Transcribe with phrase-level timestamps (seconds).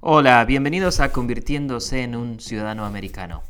[0.00, 3.42] Hola, bienvenidos a Convirtiéndose en un Ciudadano Americano.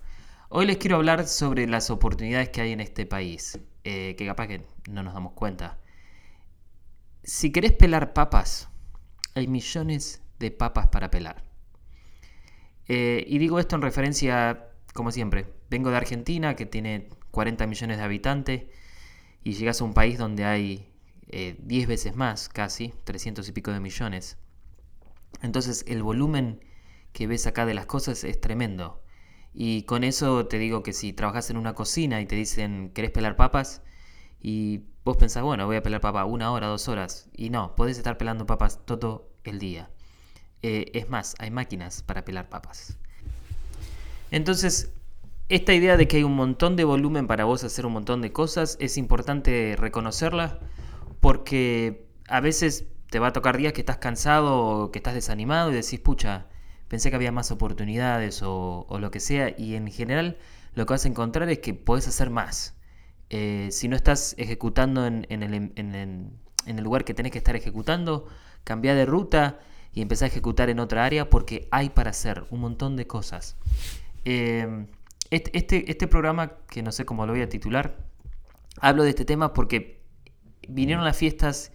[0.49, 4.47] Hoy les quiero hablar sobre las oportunidades que hay en este país, eh, que capaz
[4.47, 5.77] que no nos damos cuenta.
[7.23, 8.71] Si querés pelar papas,
[9.35, 11.45] hay millones de papas para pelar.
[12.87, 17.99] Eh, y digo esto en referencia, como siempre, vengo de Argentina, que tiene 40 millones
[17.99, 18.63] de habitantes,
[19.45, 20.91] y llegas a un país donde hay
[21.27, 24.39] 10 eh, veces más, casi, 300 y pico de millones.
[25.43, 26.61] Entonces el volumen
[27.13, 29.03] que ves acá de las cosas es tremendo.
[29.53, 33.11] Y con eso te digo que si trabajas en una cocina y te dicen, ¿querés
[33.11, 33.83] pelar papas?
[34.41, 37.29] Y vos pensás, bueno, voy a pelar papas una hora, dos horas.
[37.35, 39.91] Y no, podés estar pelando papas todo el día.
[40.63, 42.99] Eh, es más, hay máquinas para pelar papas.
[44.31, 44.93] Entonces,
[45.49, 48.33] esta idea de que hay un montón de volumen para vos hacer un montón de
[48.33, 50.61] cosas, es importante reconocerla
[51.21, 55.75] porque a veces te va a tocar días que estás cansado que estás desanimado y
[55.75, 56.47] decís, pucha,
[56.89, 59.55] pensé que había más oportunidades o, lo que sea.
[59.57, 60.39] Y en general
[60.75, 62.77] lo que vas a encontrar es que podés hacer más.
[63.31, 68.27] Eh, si no estás ejecutando en, el, lugar que tenés que estar ejecutando,
[68.65, 69.61] cambia de ruta
[69.93, 73.57] y empezá a ejecutar en otra área porque hay para hacer un montón de cosas.
[74.25, 74.87] Este,
[75.59, 77.97] este, este programa, que no sé cómo lo voy a titular,
[78.81, 80.03] hablo de este tema porque
[80.69, 81.73] vinieron las fiestas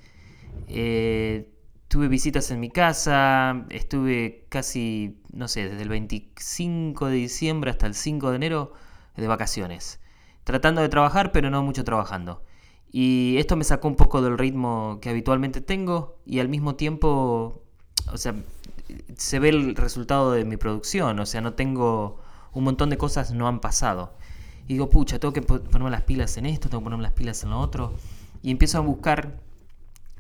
[0.68, 1.52] eh,
[1.88, 7.86] tuve visitas en mi casa, estuve casi, no sé, desde el 25 de diciembre hasta
[7.86, 8.74] el 5 de enero
[9.16, 10.00] de vacaciones.
[10.44, 12.44] Tratando de trabajar, pero no mucho trabajando.
[12.92, 17.64] Y esto me sacó un poco del ritmo que habitualmente tengo y al mismo tiempo,
[18.12, 18.36] o sea,
[19.18, 22.20] se ve el resultado de mi producción, o sea, no tengo
[22.54, 24.14] un montón de cosas no han pasado.
[24.68, 27.44] Y digo, pucha, tengo que ponerme las pilas en esto, tengo que ponerme las pilas
[27.44, 27.94] en lo otro.
[28.42, 29.40] Y empiezo a buscar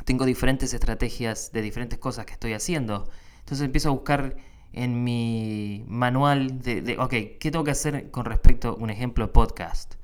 [0.05, 3.09] tengo diferentes estrategias de diferentes cosas que estoy haciendo.
[3.39, 4.35] Entonces empiezo a buscar
[4.73, 9.33] en mi manual de, ok, ¿qué tengo que hacer con respecto a un ejemplo de
[9.33, 9.95] podcast?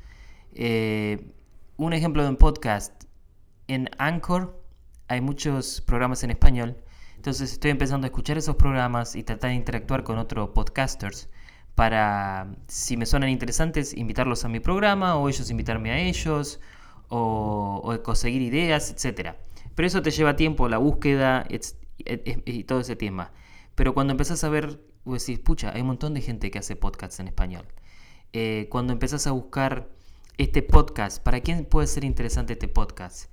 [0.53, 1.33] Eh,
[1.77, 3.05] un ejemplo de un podcast.
[3.67, 4.61] En Anchor
[5.07, 6.77] hay muchos programas en español.
[7.15, 11.29] Entonces estoy empezando a escuchar esos programas y tratar de interactuar con otros podcasters
[11.75, 16.59] para, si me suenan interesantes, invitarlos a mi programa o ellos invitarme a ellos
[17.09, 19.37] o, o conseguir ideas, etcétera.
[19.79, 23.31] Pero eso te lleva tiempo, la búsqueda y todo ese tema.
[23.75, 26.75] Pero cuando empezás a ver, vos decís, pucha, hay un montón de gente que hace
[26.75, 27.65] podcasts en español.
[28.33, 29.87] Eh, cuando empezás a buscar
[30.37, 33.31] este podcast, ¿para quién puede ser interesante este podcast?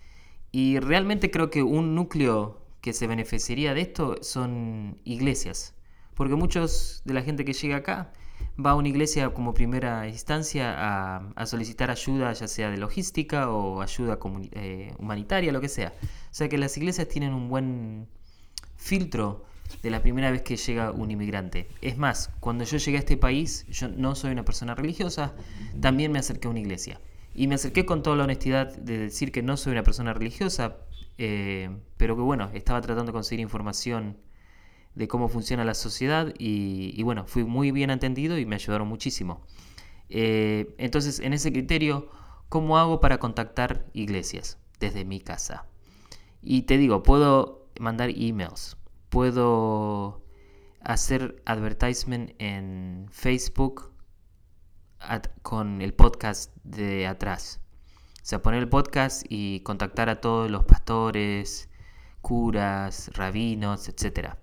[0.53, 5.75] Y realmente creo que un núcleo que se beneficiaría de esto son iglesias.
[6.15, 8.13] Porque muchos de la gente que llega acá
[8.65, 10.75] va a una iglesia como primera instancia
[11.35, 14.19] a, solicitar ayuda, ya sea de logística o ayuda
[14.53, 15.93] eh, humanitaria, lo que sea.
[16.03, 18.09] O sea que las iglesias tienen un buen
[18.77, 19.45] filtro
[19.83, 21.69] de la primera vez que llega un inmigrante.
[21.83, 25.35] Es más, cuando yo llegué a este país, yo no soy una persona religiosa,
[25.81, 27.01] también me acerqué a una iglesia.
[27.35, 30.79] Y me acerqué con toda la honestidad de decir que no soy una persona religiosa,
[31.19, 34.17] eh, pero que bueno, estaba tratando de conseguir información
[34.97, 39.43] de cómo funciona la sociedad y, bueno, fui muy bien atendido y me ayudaron muchísimo.
[40.09, 42.11] Eh, entonces, en ese criterio,
[42.49, 45.67] ¿cómo hago para contactar iglesias desde mi casa?
[46.41, 48.79] Y te digo, puedo mandar emails,
[49.11, 50.25] puedo
[50.81, 53.93] hacer advertisement en Facebook
[55.43, 57.61] con el podcast de atrás.
[58.23, 61.69] O sea, poner el podcast y contactar a todos los pastores,
[62.23, 64.39] curas, rabinos, etcétera.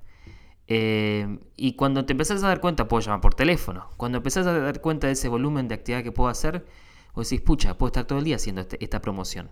[0.76, 3.90] Eh, y cuando te empezás a dar cuenta, puedo llamar por teléfono.
[3.96, 6.66] Cuando empezás a dar cuenta de ese volumen de actividad que puedo hacer,
[7.14, 9.52] vos decís, pucha, puedo estar todo el día haciendo este, esta promoción.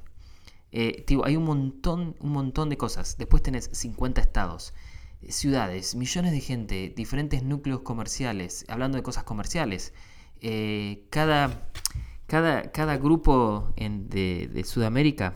[0.71, 3.19] Eh, hay un montón, un montón de cosas.
[3.19, 4.73] Después tenés 50 estados,
[5.29, 9.93] ciudades, millones de gente, diferentes núcleos comerciales, hablando de cosas comerciales.
[10.41, 11.69] Eh, cada,
[12.25, 15.35] cada, cada grupo de, de Sudamérica,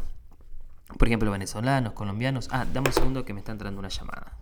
[0.97, 2.47] por ejemplo, venezolanos, colombianos.
[2.49, 4.35] Ah, dame un segundo que me está entrando una llamada.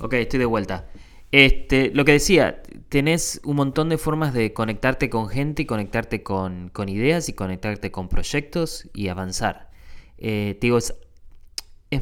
[0.00, 0.88] Ok, estoy de vuelta.
[1.30, 6.22] Este, lo que decía, tenés un montón de formas de conectarte con gente y conectarte
[6.22, 9.70] con, ideas y conectarte con proyectos y avanzar.
[10.18, 10.94] Eh, digo, es,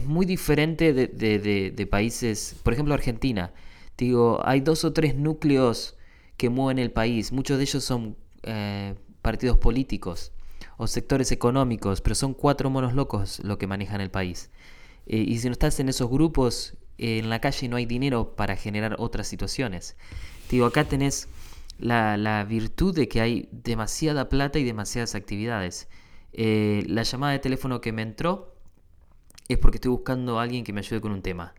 [0.05, 3.53] muy diferente de, países, por ejemplo Argentina.
[3.97, 5.97] digo, hay dos o tres núcleos
[6.37, 7.33] que mueven el país.
[7.33, 10.33] Muchos de ellos son eh, partidos políticos
[10.77, 14.51] o sectores económicos, pero son cuatro monos locos lo que manejan el país.
[15.07, 18.57] Eh, y si no estás en esos grupos, en la calle no hay dinero para
[18.57, 19.97] generar otras situaciones.
[20.51, 21.29] digo, acá tenés
[21.79, 25.89] la, virtud de que hay demasiada plata y demasiadas actividades.
[26.33, 28.55] Eh, la llamada de teléfono que me entró
[29.49, 31.55] es porque estoy buscando a alguien que me ayude con un tema.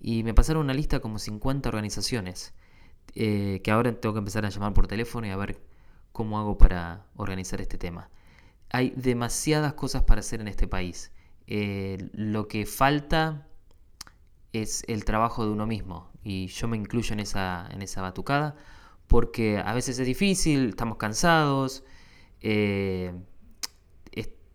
[0.00, 2.54] y me pasaron una lista como 50 organizaciones
[3.14, 5.58] eh, que ahora tengo que empezar a llamar por teléfono y a ver
[6.12, 8.10] cómo hago para organizar este tema.
[8.70, 11.12] Hay demasiadas cosas para hacer en este país.
[11.46, 13.46] Eh, lo que falta
[14.52, 18.56] es el trabajo de uno mismo y yo me incluyo en esa, en esa batucada
[19.06, 21.84] porque a veces es difícil, estamos cansados.
[22.40, 23.12] Eh,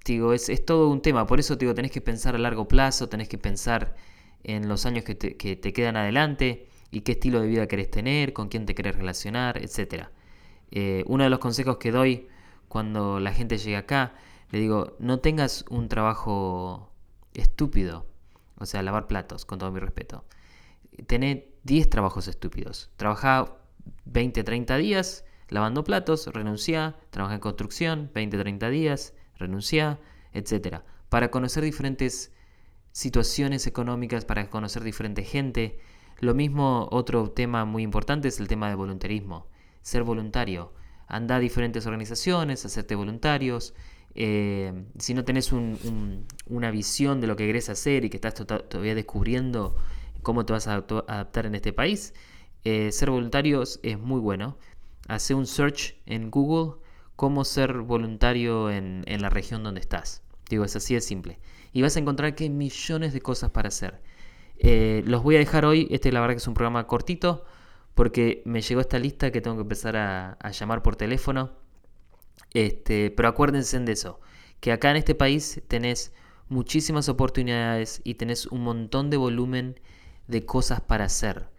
[0.05, 3.09] digo, es, es, todo un tema, por eso digo, tenés que pensar a largo plazo,
[3.09, 3.95] tenés que pensar
[4.43, 7.89] en los años que te, que te quedan adelante y qué estilo de vida querés
[7.91, 10.07] tener, con quién te querés relacionar, etc.
[10.71, 12.27] Eh, uno de los consejos que doy
[12.67, 14.13] cuando la gente llega acá,
[14.51, 16.91] le digo, no tengas un trabajo
[17.33, 18.05] estúpido,
[18.61, 20.25] o sea, lavar platos, con todo mi respeto.
[21.07, 22.91] Tené 10 trabajos estúpidos.
[22.95, 23.57] Trabajá
[24.05, 29.99] 20, 30 días lavando platos, renuncia, trabaja en construcción, 20, 30 días, renuncia,
[30.31, 30.79] etc.
[31.09, 32.31] Para conocer diferentes
[32.93, 35.77] situaciones económicas, para conocer diferente gente.
[36.19, 39.47] Lo mismo, otro tema muy importante es el tema de voluntarismo,
[39.81, 40.73] ser voluntario.
[41.07, 43.73] Anda a diferentes organizaciones, hacerte voluntarios.
[44.15, 48.95] Eh, si no tenés una visión de lo que querés hacer y que estás todavía
[48.95, 49.75] descubriendo
[50.21, 52.13] cómo te vas a adaptar en este país,
[52.63, 54.57] eh, ser voluntarios es muy bueno.
[55.07, 56.81] Hace un search en Google
[57.15, 60.23] cómo ser voluntario en, en la región donde estás.
[60.49, 61.39] Digo, es así de simple
[61.73, 64.01] y vas a encontrar que hay millones de cosas para hacer.
[64.57, 67.45] Eh, los voy a dejar hoy, este la verdad que es un programa cortito,
[67.95, 71.51] porque me llegó esta lista que tengo que empezar a, llamar por teléfono.
[72.53, 74.19] Este, pero acuérdense de eso,
[74.59, 76.13] que acá en este país tenés
[76.49, 79.79] muchísimas oportunidades y tenés un montón de volumen
[80.27, 81.49] de cosas para hacer.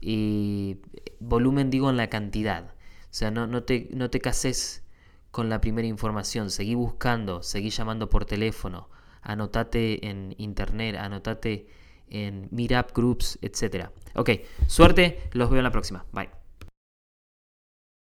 [0.00, 0.78] Y
[1.20, 2.74] volumen digo en la cantidad.
[3.04, 4.82] O sea, no, no, te, no te cases
[5.30, 8.88] con la primera información, seguí buscando, seguí llamando por teléfono,
[9.22, 11.68] anotate en internet, anotate
[12.08, 13.88] en meetup groups, etc.
[14.14, 14.30] Ok,
[14.66, 16.06] suerte, los veo en la próxima.
[16.12, 16.37] Bye.